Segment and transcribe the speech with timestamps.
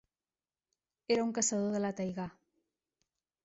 [1.17, 2.29] Era un caçador de la taigà.